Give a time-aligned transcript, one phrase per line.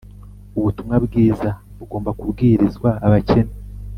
[0.57, 3.53] ubutumwa bwiza bugomba kubwirizwa abakene